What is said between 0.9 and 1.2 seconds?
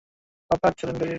গাড়ি রেডি।